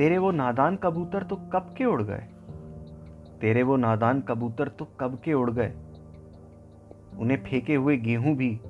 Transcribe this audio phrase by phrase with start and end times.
[0.00, 2.26] तेरे वो नादान कबूतर तो कब के उड़ गए?
[3.40, 5.74] तेरे वो नादान कबूतर तो कब के उड़ गए?
[7.18, 8.60] उन्हें फेंके हुए गेहूँ भी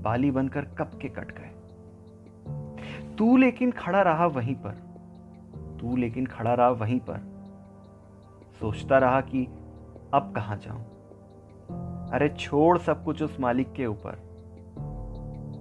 [0.00, 1.50] बाली बनकर कब के कट गए?
[3.18, 4.70] तू लेकिन खड़ा रहा वहीं पर।
[5.80, 7.18] तू लेकिन खड़ा रहा वहीं पर।
[8.60, 9.44] सोचता रहा कि
[10.14, 10.82] अब कहाँ जाऊँ?
[12.10, 14.14] अरे छोड़ सब कुछ उस मालिक के ऊपर।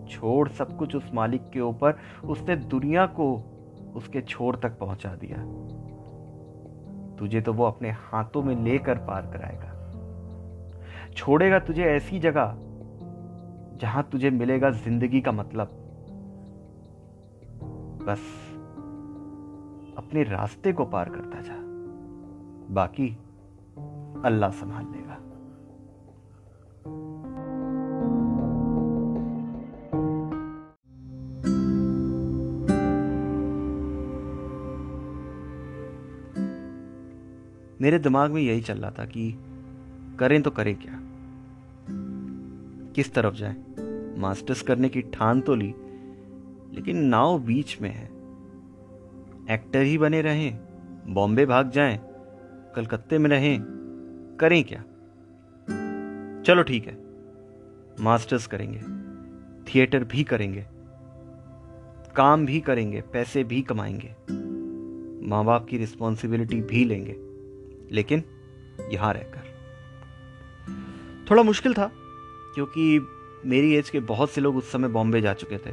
[0.09, 1.95] छोड़ सब कुछ उस मालिक के ऊपर।
[2.25, 3.49] उसने दुनिया को
[3.95, 5.37] उसके छोर तक पहुँचा दिया।
[7.15, 9.69] तुझे तो वो अपने हाथों में लेकर पार कराएगा।
[11.13, 12.55] छोड़ेगा तुझे ऐसी जगह
[13.81, 15.79] जहाँ तुझे मिलेगा ज़िंदगी का मतलब।
[18.07, 18.19] बस
[19.97, 21.55] अपने रास्ते को पार करता जा।
[22.73, 23.17] बाकी
[24.25, 25.02] अल्लाह संभाल लेगा
[37.83, 39.35] मेरे दिमाग में यही चल रहा था कि
[40.19, 40.99] करें तो करें क्या?
[42.93, 43.55] किस तरफ़ जाएँ?
[44.17, 45.73] मास्टर्स करने की ठान तो ली,
[46.73, 48.05] लेकिन नाव बीच में है।
[49.55, 50.59] एक्टर ही बने रहें,
[51.07, 51.99] बॉम्बे भाग जाएँ,
[52.75, 53.59] कलकत्ते में रहें,
[54.39, 54.79] करें क्या?
[56.43, 56.97] चलो ठीक है,
[57.99, 58.79] मास्टर्स करेंगे,
[59.65, 60.65] थिएटर भी करेंगे,
[62.15, 64.15] काम भी करेंगे, पैसे भी कमाएँगे,
[65.27, 67.32] माँ बाप की रिस्पॉन्सिबिलिटी भी लेंगे।
[67.93, 68.23] लेकिन
[68.91, 69.51] यहाँ रहकर।
[71.31, 71.89] थोड़ा मुश्किल था,
[72.55, 72.99] क्योंकि
[73.45, 75.71] मेरी एज के बहुत से लोग उस समय बॉम्बे जा चुके थे।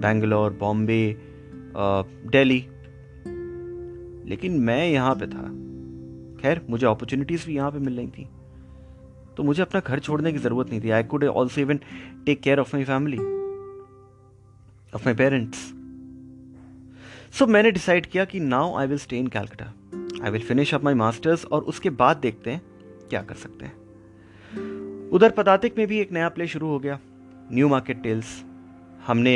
[0.00, 1.16] बेंगलोर, बॉम्बे
[1.76, 2.58] दिल्ली।
[4.30, 5.42] लेकिन मैं यहाँ पे था।
[6.42, 8.28] खैर, मुझे अपॉर्चुनिटीज़ भी यहाँ पे मिल रही थी।
[9.36, 11.80] तो मुझे अपना घर छोड़ने की ज़रूरत नहीं थी। I could also even
[12.26, 13.18] take care of my family
[14.94, 15.58] of my parents
[17.38, 19.72] so मैंने डिसाइड किया कि now I will stay in Calcutta
[20.24, 22.62] I will finish up my masters और उसके बाद देखते हैं
[23.10, 26.98] क्या कर सकते हैं। उधर पदातिक में भी एक नया प्ले शुरू हो गया
[27.52, 28.42] न्यू मार्केट टेल्स
[29.06, 29.32] हमने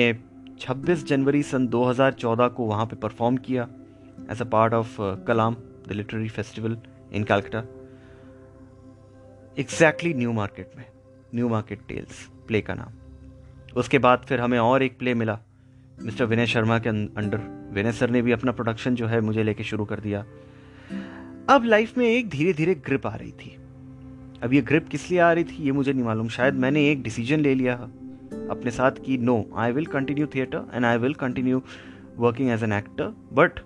[0.60, 3.68] 26 जनवरी सन 2014 को वहाँ पे परफॉर्म किया
[4.30, 4.96] as a part of
[5.26, 5.56] Kalam
[5.88, 6.76] the literary festival
[7.12, 7.64] in Calcutta
[9.58, 10.84] exactly New Market में
[11.34, 12.92] न्यू मार्केट टेल्स प्ले का नाम।
[13.76, 15.38] उसके बाद फिर हमें और एक प्ले मिला
[16.02, 17.38] मिस्टर विनय शर्मा के अंडर
[17.72, 20.24] विनय सर ने भी अपना प्रोडक्शन जो है मुझे लेके शुरू कर दिया।
[21.50, 23.50] अब लाइफ में एक धीरे धीरे ग्रिप आ रही थी।
[24.42, 27.02] अब ये ग्रिप किस लिए आ रही थी, ये मुझे नहीं मालूम। शायद मैंने एक
[27.02, 27.74] डिसीज़न ले लिया
[28.50, 31.62] अपने साथ कि no I will continue theatre and I will continue
[32.18, 33.60] working as an actor but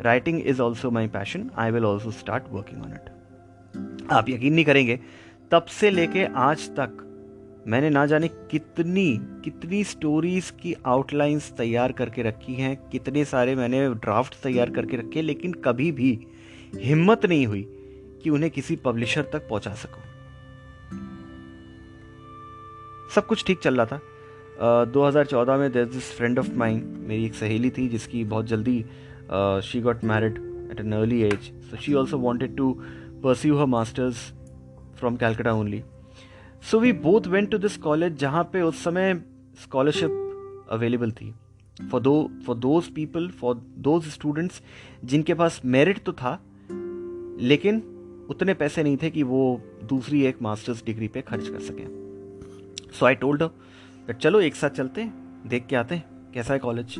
[0.00, 4.64] writing is also my passion I will also start working on it आप यकीन नहीं
[4.64, 5.00] करेंगे,
[5.50, 7.00] तब से लेके आज तक
[7.68, 9.10] मैंने ना जाने कितनी
[9.44, 15.22] कितनी स्टोरीज की आउटलाइंस तैयार करके रखी हैं, कितने सारे मैंने ड्राफ्ट तैयार करके रखे,
[15.22, 16.18] लेकिन कभी भी
[16.80, 17.62] हिम्मत नहीं हुई
[18.22, 20.02] कि उन्हें किसी पब्लिशर तक पहुँचा सकूँ।
[23.14, 24.00] सब कुछ ठीक चल रहा था।
[24.56, 28.84] uh, 2014 में there this friend of mind मेरी एक सहेली थी जिसकी बहुत जल्दी
[29.64, 30.38] she got married
[30.72, 32.72] at an early age so she also wanted to
[33.24, 34.32] pursue her masters
[34.98, 35.82] from Calcutta only
[36.70, 39.14] so we both went to this college जहाँ पे उस समय
[39.62, 41.34] स्कॉलरशिप अवेलेबल थी।
[41.90, 44.62] For those for those people for those students
[45.04, 46.40] जिनके पास merit तो था
[47.40, 47.82] लेकिन
[48.30, 51.86] उतने पैसे नहीं थे कि वो दूसरी एक मास्टर्स डिग्री पे खर्च कर सकें।
[52.92, 55.04] सो आई टोल्ड दैट चलो एक साथ चलते,
[55.46, 56.02] देख के आते,
[56.34, 56.94] कैसा है college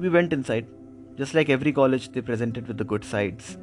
[0.00, 0.66] we went inside
[1.18, 3.56] just like every college they presented with the good sides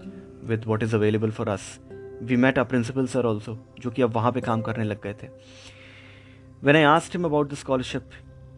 [0.44, 1.80] with what is available for us
[2.24, 5.14] we met a principal sir also जो कि अब वहाँ पे काम करने लग गए
[5.14, 5.28] थे।
[6.64, 8.10] When I asked him about the scholarship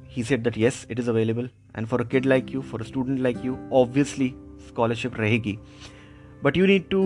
[0.08, 2.84] he said that yes it is available and for a kid like you for a
[2.84, 4.34] student like you obviously
[4.68, 5.58] scholarship रहेगी।
[6.44, 7.02] But you need to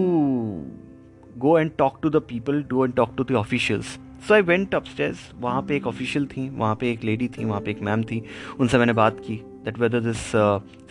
[1.39, 3.97] go and talk to the people do and talk to the officials.
[4.27, 7.61] So I went upstage वहाँ पे एक official थी, वहाँ पे एक lady थी, वहाँ
[7.61, 8.21] पे एक मैम थी।
[8.59, 9.35] उनसे मैंने बात की
[9.65, 10.21] that whether this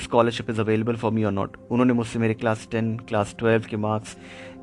[0.05, 3.77] scholarship is available for me और नॉट उन्होंने मुझसे मेरे क्लास टेन क्लास ट्वेल्व के
[3.87, 4.17] मार्क्स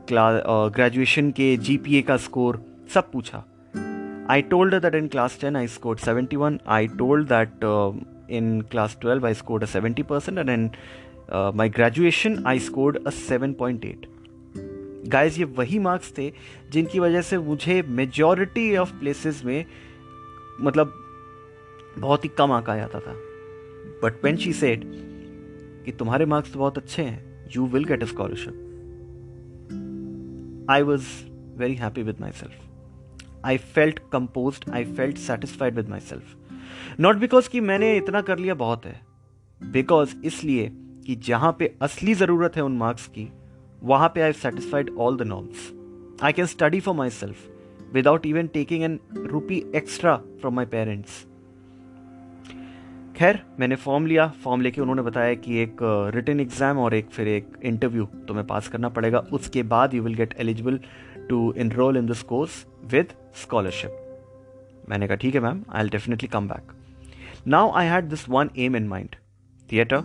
[0.08, 0.42] क्लास
[0.76, 2.64] ग्रेजुएशन के जी पी ए का स्कोर
[2.94, 3.44] सब पूछा।
[4.32, 7.64] I told that in class ten I scored seventy one I told that
[8.38, 10.70] in class twelve I scored a seventy percent and in
[11.32, 14.14] my graduation I scored a seven point eight
[15.08, 16.34] guys ये वही marks थे
[16.72, 19.66] जिनकी वजह से मुझे majority of places में
[20.62, 20.94] मतलब
[21.98, 23.14] बहुत ही कम आंका जाता था।
[24.04, 24.82] बट वेन शी सेड
[25.86, 28.54] कि तुम्हारे मार्क्स तो बहुत अच्छे हैं you will get a scholarship
[30.70, 31.08] I was
[31.58, 32.54] very happy with myself
[33.46, 36.38] I felt compose I felt satisfied with myself
[37.00, 39.02] not because कि मैंने इतना कर लिया बहुत है
[39.64, 40.72] बिकॉज़ इसलिए
[41.04, 43.28] कि जहाँ पे असली ज़रूरत है उन मार्क्स की,
[43.82, 45.72] वहाँ पे I satisfied all the norms
[46.24, 51.26] I can study for myself without even taking an rupee extra from my parents
[53.18, 55.78] खैर, मैंने फॉर्म लिया। फॉर्म लेके उन्होंने बताया कि एक
[56.16, 60.16] रिटर्न एग्ज़ाम और एक फिर एक इंटरव्यू तुम्हें पास करना पड़ेगा। उसके बाद you will
[60.16, 60.80] get eligible
[61.30, 64.00] to enroll in this course with scholarship
[64.90, 66.72] मैंने कहा, ठीक है ma'am I'll definitely come back
[67.48, 69.16] now I had this one aim in mind
[69.70, 70.02] theatre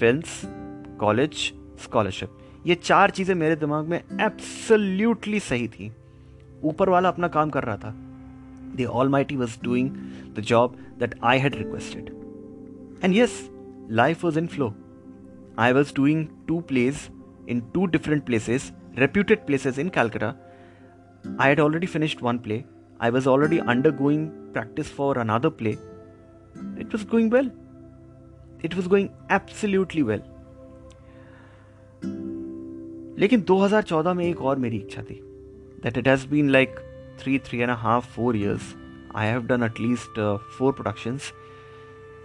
[0.00, 1.34] film college
[1.82, 5.90] scholarship ये चार चीज़ें मेरे दिमाग में एब्सल्यूटली सही थी
[6.70, 7.94] ऊपर वाला अपना काम कर रहा था
[8.76, 9.90] the almighty was doing
[10.36, 12.10] the job that I had requested
[13.04, 13.38] and yes
[14.00, 14.74] life was in flow
[15.58, 17.08] I was doing two place
[17.48, 20.36] in two different places reputed places in Calcutta.
[21.38, 22.64] I had already finished one play.
[23.00, 25.76] I was already undergoing practice for another play.
[26.76, 27.50] It was going well.
[28.66, 30.20] It was going absolutely well.
[33.18, 35.20] लेकिन 2014 में एक और मेरी इच्छा थी
[35.82, 36.74] that it has been like
[37.20, 38.76] three three and half four years
[39.16, 41.32] I have done at least four productions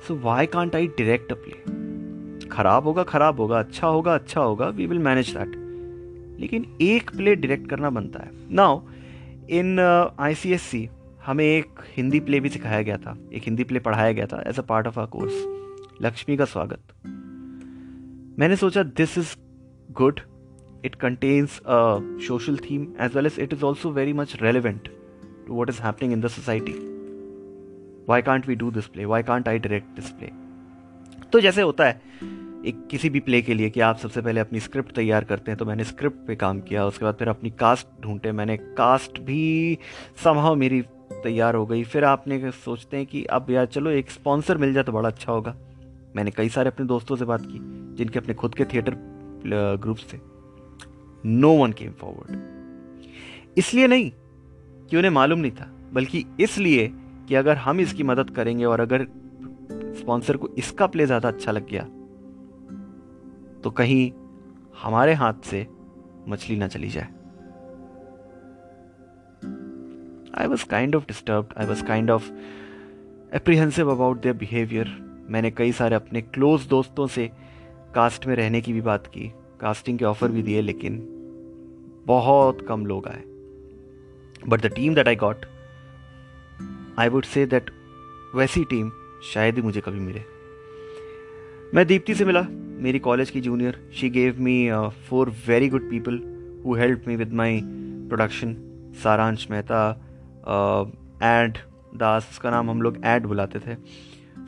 [0.07, 4.67] so why can't I direct a play खराब होगा खराब होगा अच्छा होगा अच्छा होगा
[4.67, 5.51] वी विल मैनेज दैट
[6.39, 8.81] लेकिन एक प्ले डायरेक्ट करना बनता है। Now
[9.49, 9.79] in
[10.19, 10.89] I C S C
[11.25, 14.59] हमें एक हिंदी प्ले भी सिखाया गया था। एक हिंदी प्ले पढ़ाया गया था as
[14.59, 15.62] a part of our course
[16.01, 16.93] Lakshmi का स्वागत।
[18.39, 19.35] मैंने सोचा this is
[19.91, 20.19] good
[20.85, 21.97] it contains a
[22.27, 24.87] social theme as well as it is also very much relevant
[25.47, 26.73] to what is happening in the society
[28.09, 30.29] why can't we do this play why can't I direct this play
[31.31, 32.01] तो जैसे होता है,
[32.65, 35.57] एक किसी भी play के लिए कि आप सबसे पहले अपनी स्क्रिप्ट तैयार करते हैं
[35.57, 39.77] तो मैंने स्क्रिप्ट पे काम किया, उसके बाद फिर अपनी कास्ट ढूंढे मैंने कास्ट भी
[40.23, 40.81] संभव मेरी
[41.13, 44.83] तैयार हो गई। फिर आपने सोचते हैं कि अब यार चलो एक स्पॉन्सर मिल जाए
[44.83, 45.55] तो बड़ा अच्छा होगा।
[46.15, 47.59] मैंने कई सारे अपने दोस्तों से बात की,
[47.95, 48.95] जिनके अपने खुद के थिएटर
[49.77, 50.17] ग्रुप्स थे।
[51.25, 54.11] नो वन केम फॉरवर्ड इसलिए नहीं
[54.89, 56.87] कि उन्हें मालूम नहीं था, बल्कि इसलिए
[57.27, 59.07] कि अगर हम इसकी मदद करेंगे और अगर
[59.97, 61.83] स्पॉन्सर को इसका प्ले ज़्यादा अच्छा लग गया
[63.63, 64.11] तो कहीं
[64.83, 65.65] हमारे हाथ से
[66.27, 67.07] मछली ना चली जाए।
[70.37, 72.31] I was kind of disturb I was kind of
[73.35, 74.87] apprehensive about their behaviour
[75.31, 77.29] मैंने कई सारे अपने क्लोज दोस्तों से
[77.95, 79.31] कास्ट में रहने की भी बात की
[79.61, 80.99] कास्टिंग के ऑफ़र भी दिए, लेकिन
[82.07, 83.23] बहुत कम लोग आए।
[84.47, 85.45] But the team that I got
[86.99, 87.69] I would say that
[88.35, 88.91] वैसी टीम
[89.23, 90.21] शायद ही मुझे कभी मिले।
[91.73, 94.69] मैं दीप्ति से मिला, मेरी कॉलेज की junior she gave me
[95.09, 96.19] four very good people
[96.65, 98.55] who help me with my production
[99.03, 99.89] Saransh Mehta
[101.23, 101.57] add
[101.95, 103.75] दास, उसका नाम हम लोग एड बुलाते थे।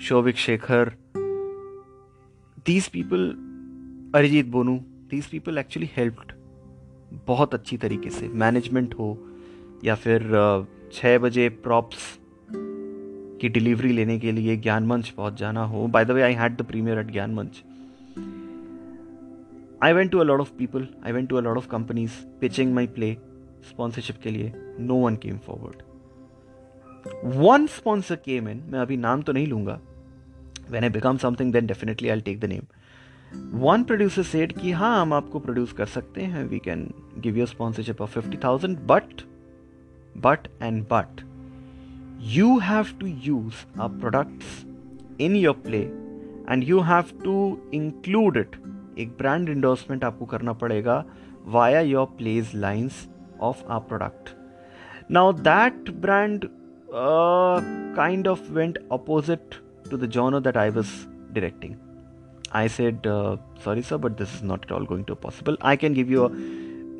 [0.01, 0.91] Shobhik Shekhar
[2.65, 3.21] these people
[4.15, 4.77] Arijit Bonu
[5.09, 6.31] these people actually helped
[7.27, 9.17] बहुत अच्छी तरीके से। मैनेजमेंट हो,
[9.83, 11.97] या फिर छः बजे प्रॉप्स
[13.41, 16.57] की डिलीवरी लेने के लिए ज्ञान मंच पहुँच जाना हो। By the way I had
[16.57, 17.63] the premiere at Gyan Manch
[19.83, 22.11] I went to a lot of people I went to a lot of companies
[22.41, 23.13] pitching my play
[23.69, 25.83] sponsorship के लिए। No one came forward
[27.25, 29.79] one sponsor came in मैं अभी नाम तो नहीं लूँगा।
[30.69, 32.63] When I become something then definitely I take the name
[33.59, 37.45] one producer said कि हाँ हम आपको प्रोड्यूस कर सकते हैं we can give you
[37.45, 39.21] sponsorship of fifty thousand but
[40.17, 41.21] but and but
[42.21, 44.65] you have to use our products
[45.21, 45.81] in your play
[46.49, 48.55] and you have to include it
[48.99, 51.05] एक brand endorsement आपको करना पड़ेगा
[51.45, 53.07] via your plays lines
[53.41, 54.35] of uh product
[55.11, 56.45] now that brand
[56.95, 59.55] kind of went opposite
[59.89, 61.79] to the genre that I was directing.
[62.51, 65.57] I said, uh, sorry, sir, but this is not at all going to be possible.
[65.61, 66.29] I can give you a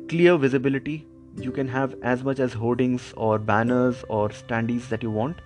[0.08, 1.06] clear visibility
[1.38, 5.36] you can have as much as hoardings or banners or standees that you want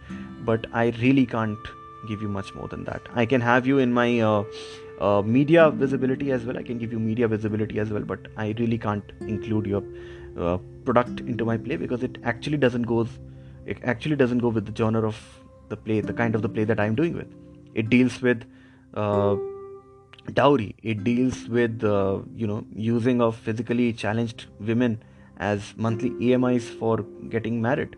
[0.45, 1.59] but i really can't
[2.09, 4.45] give you much more than that i can have you in my uh,
[5.01, 8.55] uh, media visibility as well i can give you media visibility as well but i
[8.59, 9.83] really can't include your
[10.39, 13.19] uh, product into my play because it actually doesn't goes
[13.67, 15.21] it actually doesn't go with the genre of
[15.69, 17.33] the play the kind of the play that i'm doing with
[17.75, 18.45] it deals with
[18.95, 19.37] uh,
[20.33, 25.01] dowry it deals with uh, you know using of physically challenged women
[25.41, 26.99] as monthly EMIs for
[27.29, 27.97] getting married.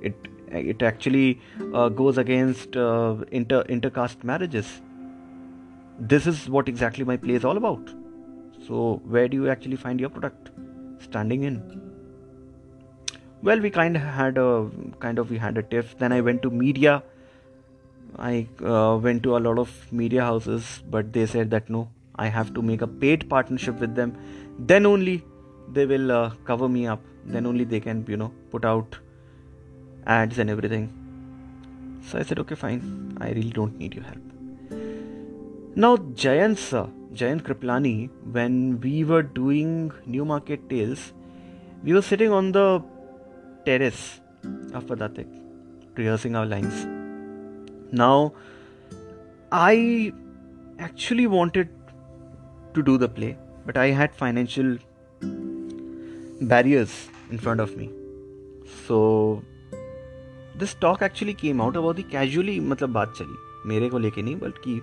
[0.00, 1.40] It it actually
[1.74, 4.80] uh, goes against uh, inter intercaste marriages.
[6.00, 7.90] This is what exactly my play is all about.
[8.66, 10.50] So where do you actually find your product?
[11.00, 11.87] Standing in.
[13.42, 14.68] Well, we kind of had a
[15.00, 15.96] kind of we had a tiff.
[15.98, 17.02] Then I went to media.
[18.18, 22.26] I uh, went to a lot of media houses, but they said that no, I
[22.26, 24.16] have to make a paid partnership with them.
[24.58, 25.24] Then only
[25.72, 27.00] they will uh, cover me up.
[27.24, 28.98] Then only they can, you know, put out
[30.06, 30.92] ads and everything.
[32.02, 33.16] So I said, okay, fine.
[33.20, 34.18] I really don't need your help.
[35.76, 41.12] Now, Jayant sir, Jayant Kriplani, when we were doing New Market Tales,
[41.84, 42.82] we were sitting on the
[43.64, 44.20] terrace
[44.72, 45.26] of Padatik,
[45.96, 46.86] rehearsing our lines.
[47.92, 48.32] Now,
[49.52, 50.12] I
[50.78, 51.68] actually wanted
[52.74, 53.36] to do the play,
[53.66, 54.76] but I had financial
[56.40, 57.90] barriers in front of me.
[58.86, 59.42] So
[60.58, 64.36] this talk actually came out about the casually मतलब बात चली मेरे को लेके नहीं
[64.38, 64.80] बल्कि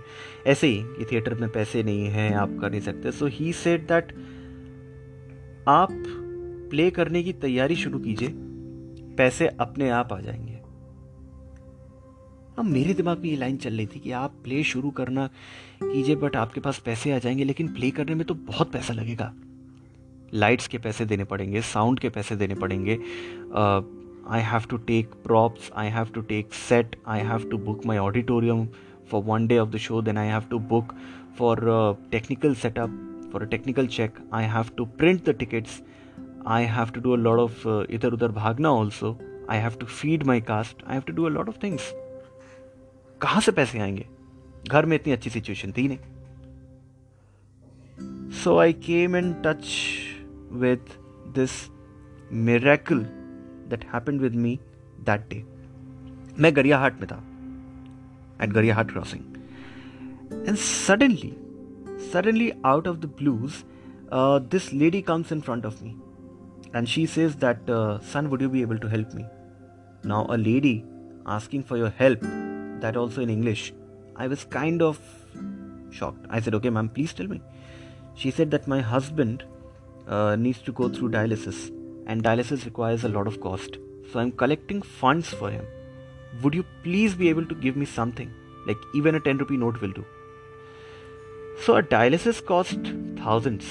[0.48, 3.88] ऐसे ही कि थिएटर में पैसे नहीं हैं आप कर नहीं सकते सो ही सेड
[3.88, 4.14] दैट
[5.68, 5.90] आप
[6.70, 8.30] प्ले करने की तैयारी शुरू कीजिए
[9.18, 10.54] पैसे अपने आप आ जाएँगे।
[12.60, 15.28] अब मेरे दिमाग में ये लाइन चल रही थी कि आप प्ले शुरू करना
[15.84, 19.34] कीजिए बट आपके पास पैसे आ जाएँगे, लेकिन प्ले करने में तो बहुत पैसा लगेगा।
[20.34, 23.00] लाइट्स के पैसे देने पड़ेंगे साउंड के पैसे देने पड़ेंगे।
[24.28, 27.98] I have to take props I have to take set I have to book my
[27.98, 28.68] auditorium
[29.12, 30.94] for one day of the show then I have to book
[31.38, 31.60] for
[32.12, 35.82] technical setup for a technical check I have to print the tickets
[36.48, 40.24] I have to do a lot of इधर उधर भागना also I have to feed
[40.24, 41.92] my cast I have to do a lot of things
[43.22, 44.08] कहाँ से पैसे आएँगे?
[44.70, 45.98] घर में इतनी अच्छी सिचुएशन थी नहीं।
[48.32, 49.68] So I came in touch
[50.52, 51.00] with
[51.36, 51.70] this
[52.32, 53.00] miracle
[53.70, 54.60] that happen with me
[55.00, 55.46] that day
[56.40, 57.24] मैं गरियाहाट में था
[58.44, 59.24] at Gariahat crossing
[60.48, 61.38] and suddenly
[62.14, 63.54] suddenly out of the blues
[64.52, 66.02] this lady comes in front of me
[66.76, 69.26] and she says that, uh, son, would you be able to help me?
[70.04, 70.86] Now, a lady
[71.26, 72.20] asking for your help,
[72.82, 73.74] that also in English,
[74.18, 75.00] I was kind of
[75.90, 76.26] shocked.
[76.30, 77.42] I said, okay, ma'am, please tell me.
[78.14, 79.46] She said that my husband
[80.08, 81.72] uh, needs to go through dialysis
[82.08, 83.78] and dialysis requires a lot of cost.
[84.12, 85.66] So I'm collecting funds for him.
[86.44, 88.30] Would you please be able to give me something?
[88.68, 90.06] Like even a 10 rupee note will do.
[91.64, 92.80] So a dialysis cost
[93.24, 93.66] thousands,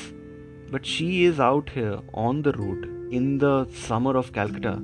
[0.71, 3.55] but she is out here on the road in the
[3.87, 4.75] summer of Calcutta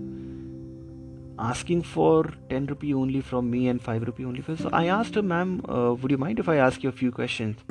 [1.51, 2.17] asking for
[2.51, 5.55] 10 rupee only from me and 5 rupee only for so i asked her ma'am
[5.77, 7.71] uh, would you mind if i ask you a few questions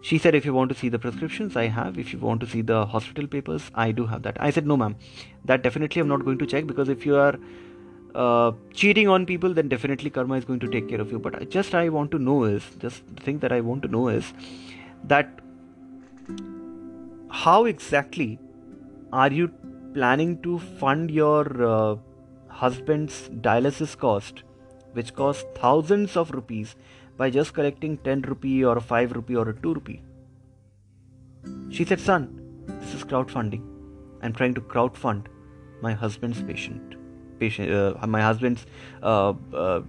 [0.00, 1.98] she said, if you want to see the prescriptions, I have.
[1.98, 4.36] If you want to see the hospital papers, I do have that.
[4.40, 4.96] I said, no, ma'am.
[5.44, 7.36] That definitely I'm not going to check because if you are
[8.14, 11.18] uh, cheating on people, then definitely karma is going to take care of you.
[11.18, 14.08] But just I want to know is, just the thing that I want to know
[14.08, 14.32] is
[15.04, 15.40] that
[17.30, 18.38] how exactly
[19.12, 19.52] are you
[19.94, 21.96] planning to fund your uh,
[22.48, 24.42] husband's dialysis cost,
[24.92, 26.76] which costs thousands of rupees
[27.16, 30.02] by just collecting 10 rupee or 5 rupee or a 2 rupee.
[31.70, 33.62] She said, Son, this is crowdfunding.
[34.22, 35.26] I'm trying to crowdfund
[35.80, 36.96] my husband's patient,
[37.38, 38.66] patient uh, my husband's
[39.02, 39.80] uh, uh,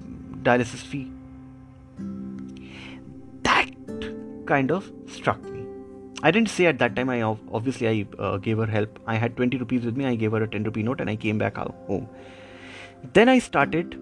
[0.44, 1.12] dialysis fee.
[3.44, 3.70] That
[4.46, 5.59] kind of struck me.
[6.22, 7.10] I didn't say at that time.
[7.10, 9.00] I obviously I uh, gave her help.
[9.08, 10.06] I had 20 rupees with me.
[10.06, 12.10] I gave her a 10 rupee note and I came back home.
[13.14, 13.98] Then I started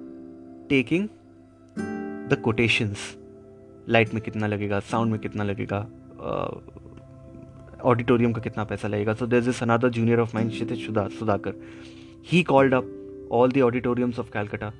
[0.70, 1.10] taking
[2.30, 3.00] the quotations
[3.90, 5.78] light में कितना लगेगा sound में कितना लगेगा
[7.90, 10.86] auditorium का कितना पैसा लगेगा so there is another junior of mind Kshitij
[11.20, 11.54] Sudhakar
[12.32, 14.72] he called up all the auditoriums of Calcutta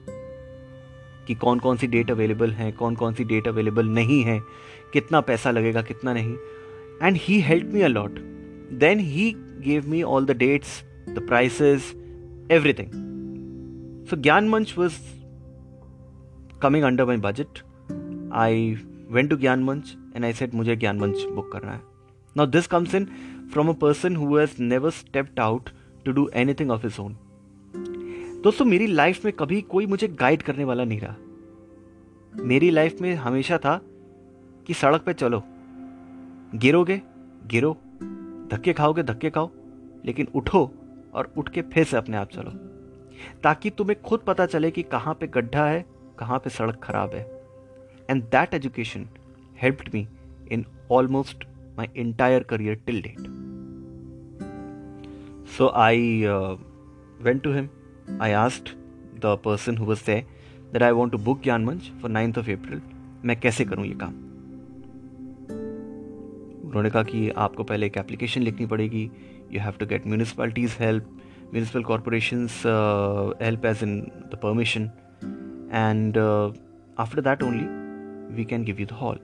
[1.28, 4.40] कि कौन कौन सी डेट अवेलेबल हैं कौन कौन सी डेट अवेलेबल नहीं है
[4.94, 6.36] कितना पैसा लगेगा कितना नहीं
[7.04, 8.20] and he help me a lot
[8.74, 11.94] then he gave me all the dates the prices
[12.52, 12.92] everything
[14.06, 14.94] so Gyan Manch was
[16.62, 17.60] coming under my budget
[18.34, 18.74] I
[19.10, 21.82] went to Gyan Manch and I set मुझे ज्ञान मंच book करना है.
[22.38, 23.06] Now this comes in
[23.54, 25.70] from a person who has never stepped out
[26.06, 27.18] to do anything of his own
[28.44, 31.16] दोस्तों, मेरी life में कभी कोई मुझे गाइड करने वाला नहीं रहा।
[32.36, 33.82] मेरी लाइफ में हमेशा था
[34.68, 35.44] कि सड़क पे चलो।
[36.56, 37.02] गिरोगे,
[37.48, 37.74] गिरो,
[38.52, 39.50] धक्के खाओगे, धक्के खाओ,
[40.06, 40.72] लेकिन उठो
[41.14, 42.52] और उठ के फिर से अपने आप चलो।
[43.44, 45.86] ताकि तुम्हें खुद पता चले कि कहाँ पे गड्ढा है,
[46.20, 47.26] कहाँ पे सड़क खराब है।
[48.10, 49.08] And that education
[49.62, 50.08] helped me
[50.52, 51.44] in almost
[51.78, 53.20] my entire career till date
[55.58, 56.24] so I
[57.22, 57.70] went to him
[58.22, 58.70] I asked
[59.20, 62.82] the person who was that I want to book Gyan Manch for ninth of अप्रैल
[63.26, 64.27] मैं कैसे करूँ ये काम?
[66.78, 69.10] उन्होंने कहा कि आपको पहले एक एप्लीकेशन लिखनी पड़ेगी
[69.54, 71.10] you have to get municipality's help
[71.54, 72.48] municipal corporation
[73.42, 74.00] help as in
[74.32, 74.90] the permission
[76.18, 76.52] uh,
[77.04, 77.66] after that only
[78.36, 79.18] we can give you the hall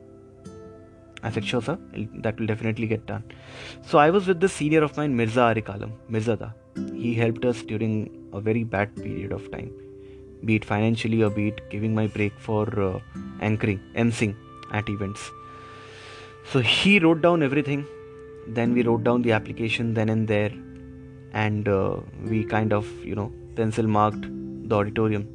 [1.25, 1.77] I said, sure, sir,
[2.15, 3.23] that will definitely get done.
[3.81, 6.53] So I was with the senior of mine, Mirza Arikalam, Mirzada.
[6.93, 7.93] He helped us during
[8.33, 9.71] a very bad period of time,
[10.43, 12.99] be it financially or be it giving my break for uh,
[13.39, 14.35] anchoring, emceeing
[14.73, 15.31] at events.
[16.45, 17.85] So he wrote down everything.
[18.47, 20.51] Then we wrote down the application then and there,
[21.33, 24.25] and uh, we kind of, you know, pencil marked
[24.69, 25.27] the auditorium.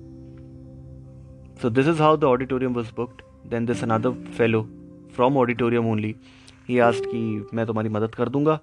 [1.61, 3.23] So this is how the auditorium was booked.
[3.45, 4.67] Then there's another fellow
[5.17, 6.15] from auditorium only
[6.69, 8.57] he asked कि मैं तुम्हारी मदद कर दूँगा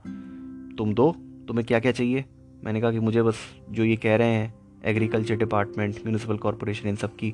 [0.78, 1.12] तुम दो
[1.48, 2.24] तुम्हें क्या क्या चाहिए
[2.64, 3.40] मैंने कहा कि मुझे बस
[3.72, 4.54] जो ये कह रहे हैं
[4.92, 7.34] एग्रीकल्चर डिपार्टमेंट म्यूनिसिपल कॉरपोरेशन इन सब की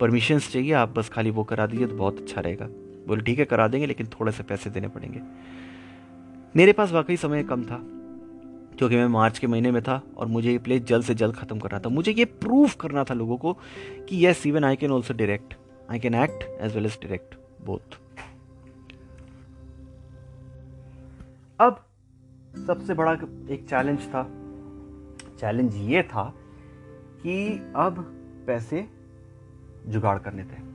[0.00, 2.68] परमिशंस चाहिए आप बस खाली वो करा दीजिए तो बहुत अच्छा रहेगा
[3.06, 5.20] बोले, ठीक है, करा देंगे, लेकिन थोड़े से पैसे देने पड़ेंगे।
[6.54, 7.78] मेरे पास वाकई समय कम था,
[8.78, 11.58] क्योंकि मैं मार्च के महीने में था और मुझे ये प्ले जल्द से जल्द ख़त्म
[11.58, 13.52] करना था। मुझे ये प्रूव करना था लोगों को
[14.08, 15.54] कि yes even I can also direct
[15.90, 17.34] I can act as well as direct
[17.66, 17.98] both
[21.60, 21.84] अब
[22.66, 24.22] सबसे बड़ा एक चैलेंज था।
[25.40, 26.24] चैलेंज ये था
[27.22, 27.34] कि
[27.76, 28.04] अब
[28.46, 28.84] पैसे
[29.86, 30.71] जुगाड़ करने थे।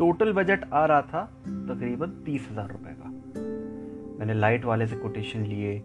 [0.00, 3.08] टोटल बजट आ रहा था तकरीबन तीस हज़ार रुपए का।
[4.18, 5.82] मैंने लाइट वाले से कोटेशन लिए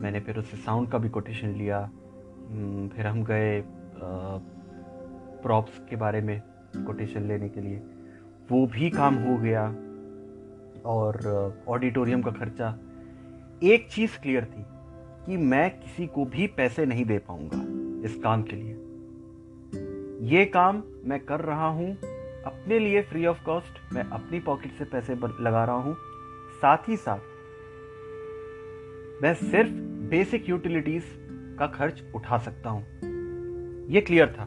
[0.00, 3.62] मैंने फिर उससे साउंड का भी कोटेशन लिया। हम्म, फिर हम गए
[5.42, 6.40] प्रॉप्स के बारे में
[6.76, 7.76] कोटेशन लेने के लिए।
[8.50, 9.66] वो भी काम हो गया
[10.86, 12.68] और ऑडिटोरियम का खर्चा।
[13.64, 14.64] एक चीज़ क्लियर थी
[15.26, 17.60] कि मैं किसी को भी पैसे नहीं दे पाऊँगा
[18.08, 18.74] इस काम के लिए।
[20.28, 21.96] ये काम मैं कर रहा हूँ
[22.46, 25.94] अपने लिए फ्री ऑफ़ कॉस्ट मैं अपनी पॉकेट से पैसे लगा रहा हूँ।
[26.54, 27.18] साथ ही साथ,
[29.22, 29.70] मैं सिर्फ़
[30.10, 31.04] बेसिक यूटिलिटीज
[31.58, 32.82] का खर्च उठा सकता हूँ।
[33.90, 34.44] यह क्लियर था।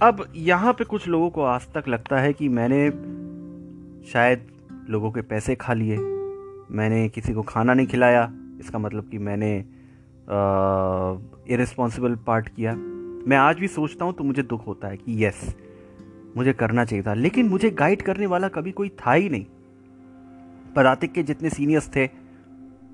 [0.00, 2.90] अब यहाँ पे कुछ लोगों को आज तक लगता है कि मैंने
[4.12, 4.46] शायद
[4.90, 8.30] लोगों के पैसे खा लिए, मैंने किसी को खाना नहीं खिलाया,
[8.60, 9.56] इसका मतलब कि मैंने
[11.54, 12.74] इरेस्पॉन्सिबल पार्ट किया।
[13.28, 15.56] मैं आज भी सोचता हूँ तो मुझे दुख होता है कि यस
[16.36, 19.46] मुझे करना चाहिए था। लेकिन मुझे गाइड करने वाला कभी कोई था ही नहीं।
[20.76, 22.08] पदातिक के जितने सीनियर्स थे,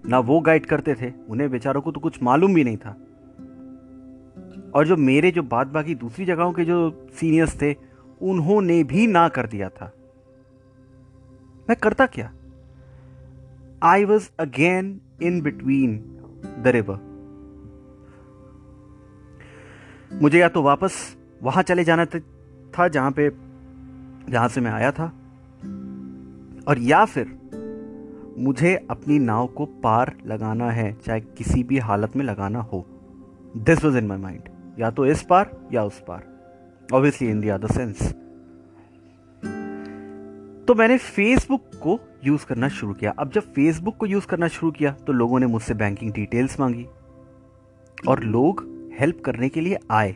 [0.09, 2.91] ना वो गाइड करते थे, उन्हें बेचारों को तो कुछ मालूम भी नहीं था।
[4.75, 7.77] और जो मेरे, जो बाद बाकी दूसरी जगहों के जो सीनियर्स थे,
[8.23, 9.93] उन्होंने भी ना कर दिया था।
[11.69, 12.33] मैं करता क्या?
[13.83, 16.11] I was again in between
[16.63, 17.14] the river.
[20.23, 20.95] मुझे या तो वापस
[21.43, 23.31] वहाँ चले जाना था जहाँ पे
[24.31, 25.05] जहाँ से मैं आया था,
[26.69, 27.39] और या फिर
[28.39, 32.85] मुझे अपनी नाव को पार लगाना है, चाहे किसी भी हालत में लगाना हो।
[33.57, 34.49] This was in my mind
[34.79, 36.23] या तो इस पार या उस पार।
[36.89, 38.13] Obviously in the other sense
[40.69, 44.71] तो मैंने फेसबुक को यूज़ करना शुरू किया। अब जब फेसबुक को यूज़ करना शुरू
[44.73, 46.87] किया तो लोगों ने मुझसे बैंकिंग डिटेल्स मांगी।
[48.09, 50.15] और लोग हेल्प करने के लिए आए।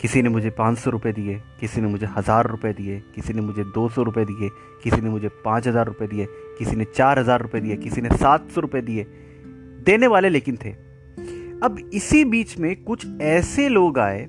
[0.00, 3.40] किसी ने मुझे पाँच सौ रुपए दिए, किसी ने मुझे हज़ार रुपए दिए, किसी ने
[3.40, 4.48] मुझे दो सौ रुपए दिए,
[4.84, 6.26] किसी ने मुझे पाँच हज़ार रुपए दिए,
[6.58, 9.06] किसी ने चार हज़ार रुपए दिए, किसी ने सात सौ रुपए दिए,
[9.86, 10.70] देने वाले लेकिन थे।
[11.62, 14.26] अब इसी बीच में कुछ ऐसे लोग आए,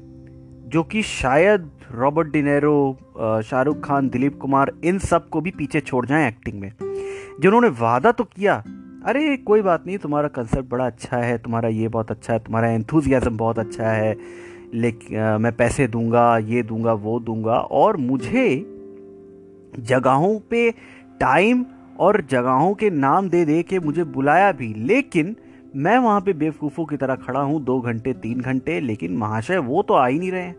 [0.65, 2.97] जो कि शायद Robert De Niro
[3.45, 6.71] Shahrukh Khan, Dilip Kumar, इन सबको भी पीछे छोड़ जाएँ एक्टिंग में,
[7.41, 8.63] जिन्होंने वादा तो किया
[8.99, 12.69] अरे, कोई बात नहीं, तुम्हारा कंसेप्ट बड़ा अच्छा है, तुम्हारा ये बहुत अच्छा है, तुम्हारा
[12.69, 14.17] एंथुजियाज़म बहुत अच्छा है
[14.73, 18.47] लेकिन मैं पैसे दूँगा, ये दूँगा, वो दूँगा, और मुझे
[19.79, 20.69] जगहों पे
[21.19, 21.65] टाइम
[21.99, 25.35] और जगहों के नाम दे दे के मुझे बुलाया भी, लेकिन
[25.75, 29.81] मैं वहाँ पे बेवकूफ़ों की तरह खड़ा हूँ, दो घंटे, तीन घंटे, लेकिन महाशय वो
[29.81, 30.51] तो आ ही नहीं रहे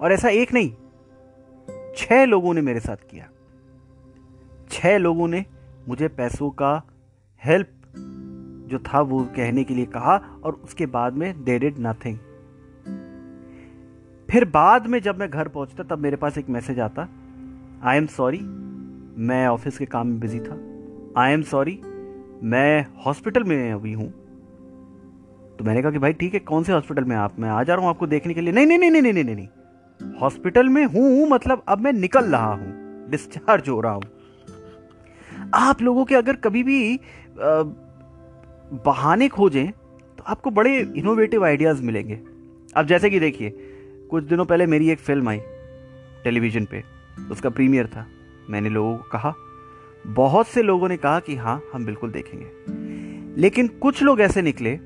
[0.00, 0.72] और ऐसा एक नहीं,
[1.96, 3.28] छह लोगों ने मेरे साथ किया।
[4.70, 5.44] छह लोगों ने
[5.88, 6.80] मुझे पैसों का
[7.42, 7.68] हेल्प
[8.66, 12.18] जो था वो कहने के लिए कहा और उसके बाद में दे डिड नथिंग
[14.28, 17.08] फिर बाद में जब मैं घर पहुँचता, तब मेरे पास एक मैसेज आता
[17.84, 18.38] आई एम सॉरी
[19.18, 20.58] मैं ऑफ़िस के काम में बिज़ी था.
[21.18, 21.78] आई एम सॉरी
[22.42, 24.08] मैं हॉस्पिटल में अभी हूँ.
[25.58, 27.38] तो मैंने कहा कि भाई ठीक है, कौन से हॉस्पिटल में आप?
[27.38, 28.52] मैं आ जा रहा हूँ आपको देखने के लिए.
[28.52, 29.48] नहीं नहीं नहीं नहीं नहीं नहीं.
[30.20, 33.08] हॉस्पिटल में हूँ मतलब अब मैं निकल रहा हूँ.
[33.10, 34.02] डिस्चार्ज हो रहा हूँ.
[35.54, 36.96] आप लोगों के अगर कभी भी
[38.72, 39.70] बहाने खोजें
[40.18, 42.20] तो आपको बड़े इनोवेटिव आइडियाज़ मिलेंगे।
[42.76, 43.50] अब जैसे कि देखिए,
[44.10, 45.40] कुछ दिनों पहले मेरी एक फ़िल्म आई
[46.24, 46.82] टेलीविज़न पे।
[47.30, 48.06] उसका प्रीमियर था।
[48.50, 49.34] मैंने लोगों को कहा,
[50.06, 52.46] बहुत से लोगों ने कहा कि हाँ हम बिल्कुल देखेंगे।
[53.40, 54.78] लेकिन कुछ लोग ऐसे निकले,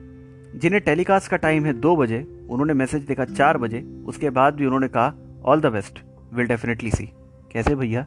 [0.59, 4.67] जिन्हें टेलीकास्ट का टाइम है दो बजे, उन्होंने मैसेज देखा चार बजे, उसके बाद भी
[4.67, 5.15] उन्होंने कहा
[5.45, 5.99] all the best
[6.35, 7.13] will definitely see
[7.53, 8.07] कैसे भैया?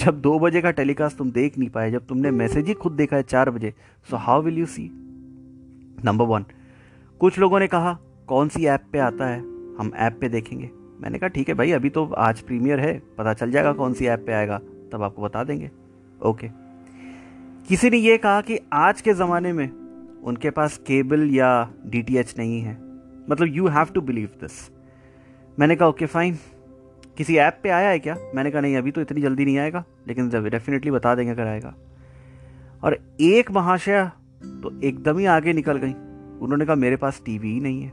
[0.00, 3.16] जब दो बजे का टेलीकास्ट तुम देख नहीं पाए, जब तुमने मैसेज ही खुद देखा
[3.16, 3.72] है चार बजे
[4.08, 4.90] so how will you see
[6.04, 6.44] number one
[7.20, 7.92] कुछ लोगों ने कहा,
[8.28, 9.38] कौन सी ऐप पे आता है?
[9.78, 13.34] हम ऐप पे देखेंगे। मैंने कहा, ठीक है भाई, अभी तो आज प्रीमियर है, पता
[13.34, 14.58] चल जाएगा कौन सी ऐप पे आएगा,
[14.92, 15.70] तब आपको बता देंगे।
[16.20, 16.48] ओके
[17.68, 19.68] किसी ने यह कहा कि आज के ज़माने में
[20.22, 21.50] उनके पास केबल या
[21.86, 22.78] डीटीएच नहीं है।
[23.30, 24.70] मतलब you have to believe this
[25.58, 26.36] मैंने कहा ओके फाइन
[27.20, 28.14] किसी ऐप पे आया है क्या?
[28.34, 31.74] मैंने कहा, नहीं, अभी तो इतनी जल्दी नहीं आएगा, लेकिन डेफिनेटली बता देंगे अगर आएगा।
[32.84, 34.04] और एक महाशया
[34.62, 35.92] तो एकदम ही आगे निकल गई।
[36.40, 37.92] उन्होंने कहा, मेरे पास टीवी ही नहीं है।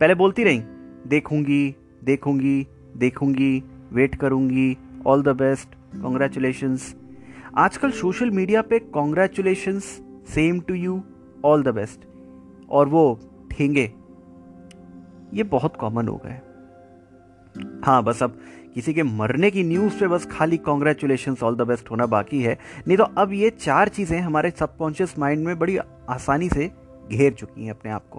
[0.00, 0.60] पहले बोलती रही,
[1.06, 3.62] देखूँगी देखूँगी देखूँगी
[3.92, 6.76] वेट करूँगी ऑल द बेस्ट कॉन्ग्रेचुलेशन
[7.56, 9.78] आजकल सोशल मीडिया पे congratulation
[10.28, 11.02] same to you
[11.44, 12.04] all the best
[12.70, 13.92] और वो ठेंगे।
[15.34, 16.38] ये बहुत कॉमन हो गए।
[17.84, 18.38] हाँ बस अब
[18.74, 22.58] किसी के मरने की न्यूज़ पे बस खाली कॉन्ग्रेचुलेशन ऑल द बेस्ट होना बाकी है।
[22.88, 25.76] नहीं तो अब ये चार चीज़ें हमारे सबकॉन्शियस माइंड में बड़ी
[26.08, 26.70] आसानी से
[27.12, 28.18] घेर चुकी हैं अपने आप को।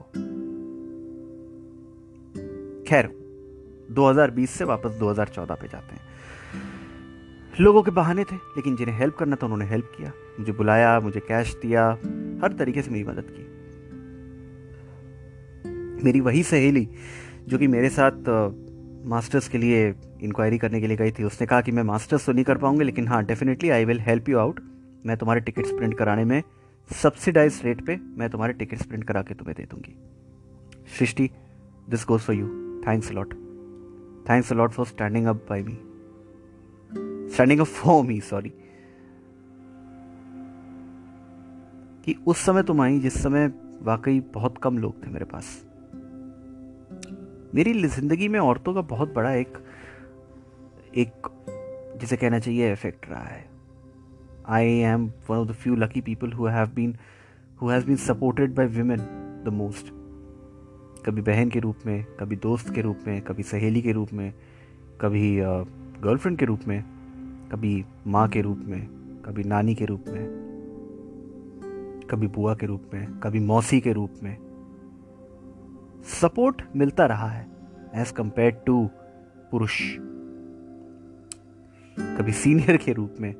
[2.87, 3.07] खैर
[3.91, 6.01] 2020 से वापस 2014 पे जाते हैं।
[7.61, 11.19] लोगों के बहाने थे, लेकिन जिन्हें हेल्प करना था उन्होंने हेल्प किया। मुझे बुलाया, मुझे
[11.19, 11.89] कैश दिया,
[12.43, 13.59] हर तरीके से मेरी मदद की।
[16.03, 16.89] मेरी वही सहेली,
[17.47, 18.11] जो कि मेरे साथ
[19.05, 22.31] मास्टर्स के लिए इंक्वायरी करने के लिए गई थी। उसने कहा कि मैं मास्टर्स तो
[22.31, 24.59] नहीं कर पाऊँगी, लेकिन हाँ definitely I will help you out
[25.05, 26.41] मैं तुम्हारे टिकट्स प्रिंट कराने में
[26.89, 29.95] सब्सिडाइज रेट पे मैं तुम्हारे टिकट्स प्रिंट करा के तुम्हें दे दूँगी।
[30.97, 31.29] Srishti
[31.89, 32.47] this goes for you
[32.87, 33.33] thanks lot
[34.29, 35.77] thanks lot for standing up by me
[37.33, 38.53] standing up for me sorry
[42.05, 43.51] कि उस समय तुम आई जिस समय
[43.83, 45.45] वाकई बहुत कम लोग थे मेरे पास।
[47.55, 49.57] मेरी ज़िंदगी में औरतों का बहुत बड़ा एक
[50.97, 51.27] एक,
[52.01, 53.45] जिसे कहना चाहिए इफ़ेक्ट रहा है।
[54.47, 56.95] I am one of the few lucky people who have been
[57.61, 58.99] who has been supported by women
[59.45, 59.91] the most
[61.05, 64.33] कभी बहन के रूप में, कभी दोस्त के रूप में, कभी सहेली के रूप में,
[65.01, 66.83] कभी गर्लफ्रेंड के रूप में,
[67.51, 68.87] कभी माँ के रूप में,
[69.25, 70.25] कभी नानी के रूप में,
[72.11, 74.48] कभी बुआ के रूप में, कभी मौसी के रूप में।
[76.09, 77.45] सपोर्ट मिलता रहा है
[77.95, 78.89] एज कंपेयर टू
[79.51, 79.79] पुरुष।
[81.97, 83.33] कभी सीनियर के रूप में।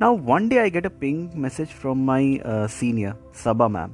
[0.00, 3.90] Now one day I get a ping message from my senior Saba ma'am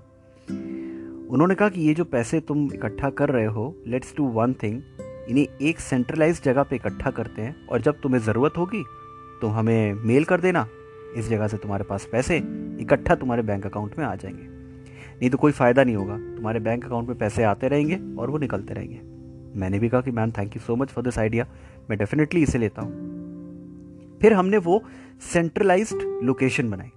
[1.30, 4.80] उन्होंने कहा कि ये जो पैसे तुम इकट्ठा कर रहे हो लेट्स डू वन थिंग
[5.28, 8.82] इन्हें एक सेंट्रलाइज जगह पे इकट्ठा करते हैं, और जब तुम्हें ज़रूरत होगी
[9.40, 10.66] तो हमें मेल कर देना।
[11.16, 12.36] इस जगह से तुम्हारे पास पैसे,
[12.80, 14.59] इकट्ठा तुम्हारे बैंक अकाउंट में आ जाएँगे।
[15.20, 18.38] नहीं तो कोई फ़ायदा नहीं होगा। तुम्हारे बैंक अकाउंट में पैसे आते रहेंगे और वो
[18.38, 19.00] निकलते रहेंगे।
[19.61, 21.46] मैंने भी कहा कि ma'am thank you so much for this idea
[21.90, 24.83] मैं डेफिनेटली इसे लेता हूँ। फिर हमने वो
[25.22, 26.90] सेंट्रलाइज लोकेशन बनाई।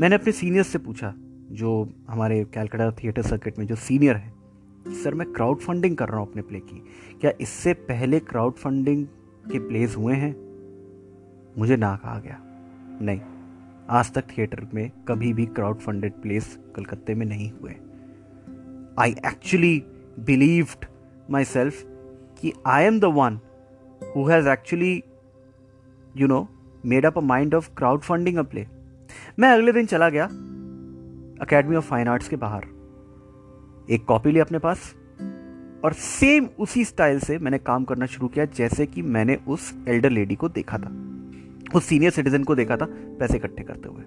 [0.00, 1.12] मैंने अपने सीनियर्स से पूछा,
[1.52, 4.32] जो हमारे कैलकाटा थिएटर सर्किट में जो सीनियर है
[4.94, 6.82] सर मैं क्राउड फंडिंग कर रहा हूँ अपने प्ले की।
[7.20, 9.04] क्या इससे पहले क्राउड फंडिंग
[9.52, 10.34] के प्लेस हुए हैं?
[11.58, 12.38] मुझे ना कहा गया।
[13.02, 13.20] नहीं।
[13.90, 17.74] आज तक थिएटर में कभी भी क्राउड फंडेड प्लेस कलकत्ते में नहीं हुए।
[18.98, 19.82] I actually
[20.18, 20.86] believed
[21.30, 21.82] my self
[22.40, 23.40] कि I am the one
[24.16, 25.02] who has actually
[26.16, 26.48] you know
[26.86, 28.66] made up a mind of crowd funding a play
[29.38, 30.24] मैं अगले दिन चला गया
[31.42, 32.64] अकेडमी ऑफ़ फाइन आर्ट्स के बाहर।
[33.90, 34.94] एक कॉपी ली अपने पास
[35.84, 40.10] और सेम उसी स्टाइल से मैंने काम करना शुरू किया जैसे कि मैंने उस एल्डर
[40.10, 41.09] लेडी को देखा था।
[41.74, 42.86] उस सीनियर सिटीजन को देखा था,
[43.18, 44.02] पैसे इकट्ठे करते हुए।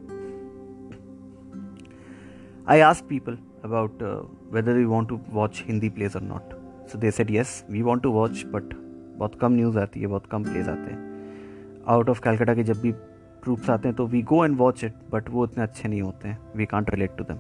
[2.70, 4.04] I ask people about
[4.54, 6.54] whether we want to watch Hindi plays और not
[6.92, 8.74] so they said yes we want to watch but
[9.18, 11.02] बहुत कम न्यूज़ आती है, बहुत कम प्लेज आते हैं।
[11.88, 12.92] आउट ऑफ़ कैलकाटा के जब भी
[13.44, 16.28] ट्रूप्स आते हैं तो we go and watch it but वो इतने अच्छे नहीं होते
[16.28, 17.38] हैं। We can't relate to them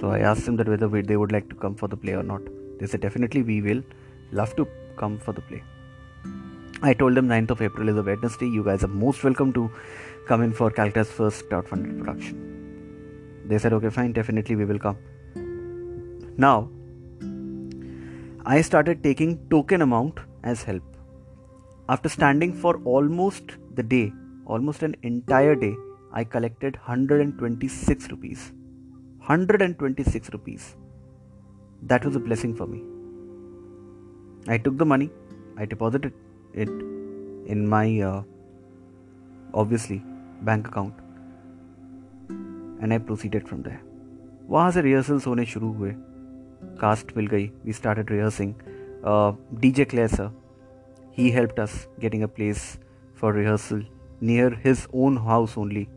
[0.00, 2.44] so I them that whether they would like to come for the play or not.
[2.78, 3.82] They said definitely we will
[4.32, 4.64] love to
[5.00, 5.58] come for the play.
[6.88, 8.46] I told them 9th of April is a Wednesday.
[8.46, 9.70] You guys are most welcome to
[10.28, 12.34] come in for Calcuta's first crowdfunded production.
[13.46, 14.98] They said okay, fine, definitely we will come.
[16.36, 16.68] Now
[18.44, 20.82] I started taking token amount as help.
[21.88, 24.12] After standing for almost the day,
[24.44, 25.74] almost an entire day,
[26.12, 28.52] I collected 126 rupees.
[29.20, 30.76] 126 rupees.
[31.80, 32.82] That was a blessing for me.
[34.48, 35.10] I took the money,
[35.56, 36.12] I deposited
[36.54, 36.68] it
[37.54, 38.22] in my uh,
[39.54, 40.02] obviously
[40.42, 40.94] bank account
[42.80, 43.80] and I proceeded from there.
[44.50, 45.90] वहाँ से rehearsals होने शुरू हुए
[46.80, 48.54] cast मिल गई we started rehearsing
[49.90, 50.32] Claire sir
[51.16, 52.62] He helped us getting a place
[53.14, 53.82] for rehearsal
[54.20, 55.88] near his own house only.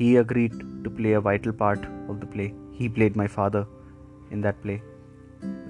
[0.00, 2.52] He agreed to play a vital part of the play.
[2.72, 3.66] He played my father
[4.30, 4.82] in that play.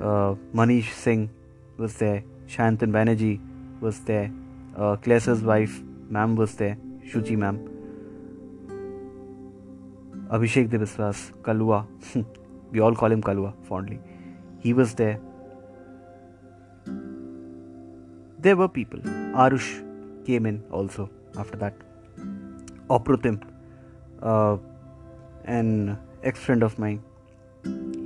[0.01, 1.31] Uh, Manish Singh
[1.77, 2.25] was there.
[2.49, 3.39] Shantan Banerjee
[3.81, 4.31] was there.
[4.77, 6.77] Uh, Claire's wife, ma'am, was there.
[7.05, 7.59] Shuchi ma'am.
[10.31, 11.87] Abhishek Devaswas, Kalua.
[12.71, 13.99] we all call him Kalua fondly.
[14.61, 15.19] He was there.
[18.39, 19.01] There were people.
[19.45, 19.71] Arush
[20.25, 21.75] came in also after that.
[22.89, 23.43] Oprutim,
[24.23, 24.57] uh,
[25.45, 27.03] an ex friend of mine,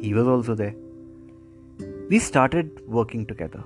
[0.01, 0.75] he was also there.
[2.09, 3.63] We started working together.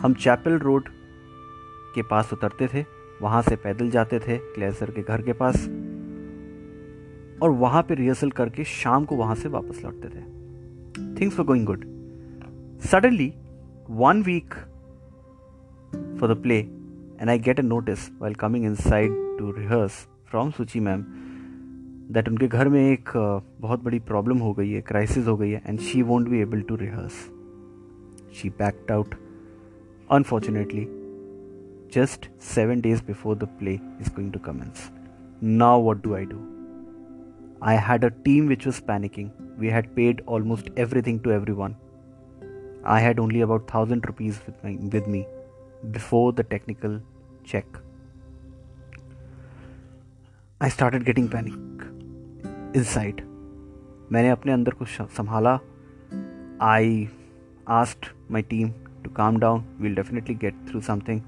[0.00, 0.88] हम Chapel road
[1.94, 2.84] के पास उतरते थे,
[3.20, 5.56] वहाँ से पैदल जाते थे क्लेसर के घर के पास,
[7.42, 10.22] और वहाँ पे रिहर्सल करके शाम को वहाँ से वापस लौटते थे।
[11.20, 11.84] Things for going good
[12.90, 13.32] suddenly
[13.90, 14.54] one week
[16.20, 20.80] for the play and I get a notice while coming inside to rehearse from Suchi
[20.80, 21.04] ma'am
[22.14, 23.10] that उनके घर में एक
[23.60, 26.60] बहुत बड़ी प्रॉब्लम हो गई है क्राइसिस हो गई है and she won't be able
[26.68, 27.24] to rehearse
[28.40, 29.14] she packed out
[30.09, 30.87] Unfortunately,
[31.89, 34.91] just seven days before the play is going to commence.
[35.41, 36.39] Now, what do I do?
[37.61, 39.31] I had a team which was panicking.
[39.57, 41.75] We had paid almost everything to everyone.
[42.83, 45.27] I had only about thousand rupees with, my, with me
[45.91, 46.99] before the technical
[47.43, 47.65] check.
[50.59, 51.53] I started getting panic
[52.73, 53.21] inside.
[54.11, 55.59] मैंने अपने अंदर को संभाला
[56.61, 57.07] I
[57.79, 58.71] asked my team
[59.06, 59.64] to calm down.
[59.80, 61.24] We'll definitely get through something.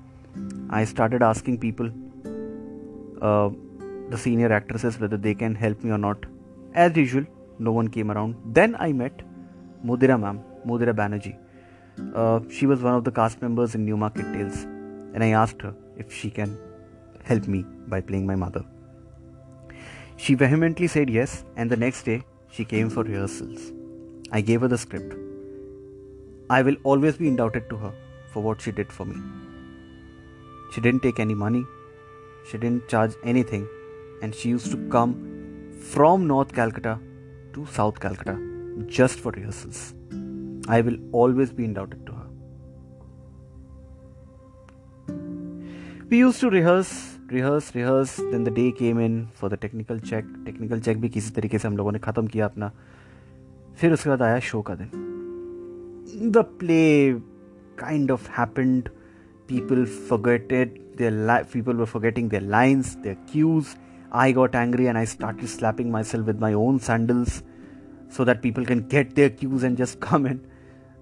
[0.71, 1.91] I started asking people,
[3.23, 3.51] uh,
[4.13, 6.25] the senior actresses, whether they can help me or not.
[6.75, 7.27] As usual,
[7.59, 8.37] no one came around.
[8.59, 9.23] Then I met
[9.85, 11.37] Mudira ma'am, Mudira Banerjee.
[12.15, 14.65] Uh, she was one of the cast members in Newmarket Tales,
[15.15, 16.57] and I asked her if she can
[17.25, 18.65] help me by playing my mother.
[20.17, 23.73] She vehemently said yes, and the next day she came for rehearsals.
[24.31, 25.15] I gave her the script.
[26.50, 27.94] I will always be indebted to her
[28.32, 29.16] for what she did for me.
[30.74, 31.64] She didn't take any money,
[32.50, 33.68] she didn't charge anything,
[34.22, 35.14] and she used to come
[35.92, 37.00] from North Calcutta
[37.54, 38.38] to South Calcutta
[38.88, 39.94] just for rehearsals.
[40.68, 42.28] I will always be indebted to her.
[46.10, 48.16] We used to rehearse, rehearse, rehearse.
[48.32, 50.26] Then the day came in for the technical check.
[50.46, 52.72] Technical check भी किसी तरीके से हम लोगों ने ख़त्म किया अपना
[53.82, 55.07] फिर उसके बाद आया शो का दिन
[56.19, 57.17] the play
[57.77, 58.91] kind of happened.
[59.47, 60.97] People forgot it.
[60.97, 63.77] Their li- people were forgetting their lines, their cues.
[64.11, 67.43] I got angry and I started slapping myself with my own sandals
[68.09, 70.47] so that people can get their cues and just come in.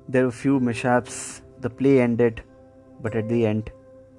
[0.09, 1.43] There were few mishaps.
[1.61, 2.43] The play ended,
[3.01, 3.71] but at the end,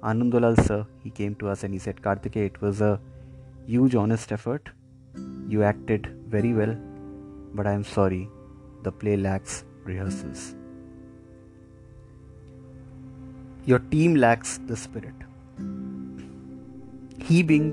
[0.02, 3.00] Anandulal sir he came to us and he said, Kartike, it was a
[3.66, 4.68] huge honest effort.
[5.48, 6.76] You acted very well,
[7.54, 8.28] but I am sorry,
[8.82, 10.57] the play lacks rehearsals.
[13.68, 15.24] Your team lacks the spirit.
[17.22, 17.66] He being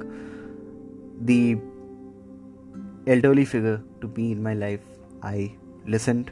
[1.27, 1.57] the
[3.07, 4.81] elderly figure to be in my life,
[5.23, 5.55] I
[5.87, 6.31] listened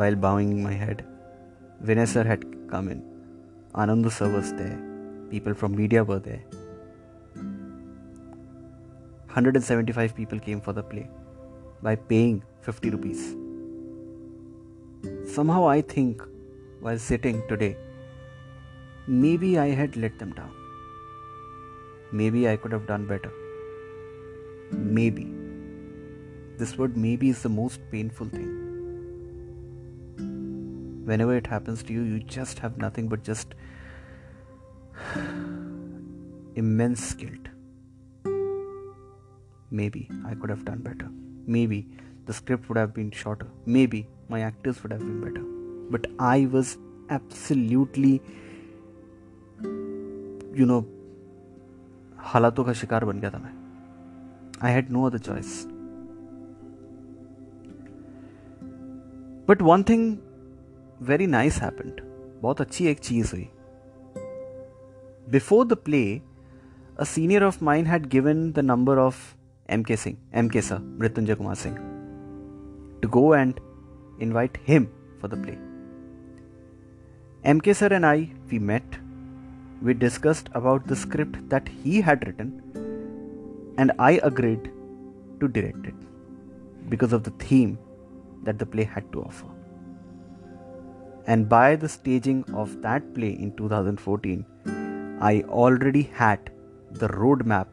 [0.00, 1.02] while bowing my head.
[1.82, 3.00] Vinay sir had come in.
[3.74, 4.76] Anandu sir was there.
[5.30, 6.42] People from media were there.
[9.28, 11.06] 175 people came for the play
[11.88, 13.22] by paying 50 rupees.
[15.38, 16.22] Somehow I think
[16.80, 17.72] while sitting today
[19.06, 20.52] Maybe I had let them down.
[22.12, 23.32] Maybe I could have done better.
[24.70, 25.26] Maybe.
[26.58, 28.50] This word maybe is the most painful thing.
[31.04, 33.56] Whenever it happens to you, you just have nothing but just
[36.54, 37.48] immense guilt.
[39.70, 41.08] Maybe I could have done better.
[41.46, 41.88] Maybe
[42.26, 43.48] the script would have been shorter.
[43.66, 45.44] Maybe my actors would have been better.
[45.90, 46.78] But I was
[47.10, 48.22] absolutely
[50.56, 50.78] you know
[52.18, 53.52] हालातों का शिकार बन गया था मैं।
[54.62, 55.64] I had no other choice
[59.48, 60.16] but one thing
[61.02, 62.00] very nice happened
[62.42, 63.48] बहुत अच्छी एक चीज़ हुई।
[65.30, 66.02] Before the play
[67.00, 69.16] a senior of mind had given the number of
[69.68, 71.76] M K Singh M K sir Mrityunjay Kumar Singh
[73.02, 73.54] to go and
[74.22, 74.86] invite him
[75.20, 75.52] for the play
[77.50, 78.96] M K sir and I we met
[79.81, 82.49] we discussed about the script that he had written,
[83.77, 84.71] and I agreed
[85.39, 85.95] to direct it
[86.89, 87.77] because of the theme
[88.43, 89.47] that the play had to offer.
[91.27, 94.45] And by the staging of that play in 2014,
[95.19, 96.51] I already had
[96.91, 97.67] the roadmap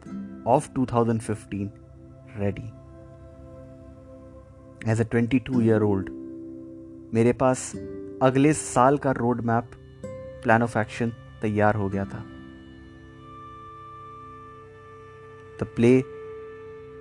[0.44, 1.72] of 2015
[2.38, 2.72] ready.
[4.87, 6.11] As a 22 year old,
[7.14, 7.72] मेरे पास
[8.22, 9.70] अगले साल का road map
[10.44, 12.25] plan of action तैयार हो गया था।
[15.60, 16.04] The play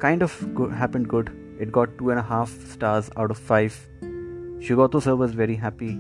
[0.01, 3.71] kind of happen good it got two and half stars out of five
[4.61, 5.91] शिगोतो sir was very happy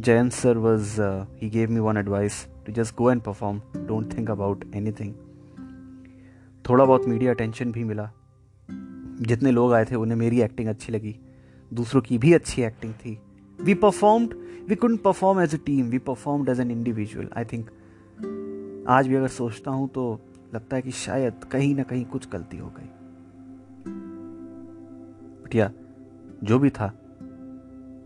[0.00, 1.00] Jayant sir was
[1.42, 5.14] he gave me one advice to just go and perform don't think about any thing
[6.68, 8.10] थोड़ा बहुत media attention भी मिला।
[9.20, 11.16] जितने लोग आए थे, उन्हें मेरी एक्टिंग अच्छी लगी।
[11.74, 13.18] दूसरों की भी अच्छी एक्टिंग थी।
[13.60, 14.34] We performed
[14.68, 17.70] we could perform as a team we performed as an individual I think
[18.88, 20.20] आज भी अगर सोचता हूँ तो
[20.54, 22.88] लगता है कि शायद कहीं ना कहीं कुछ गलती हो गई।
[25.44, 25.72] बट
[26.44, 26.86] जो भी था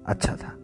[0.06, 0.61] अच्छा था।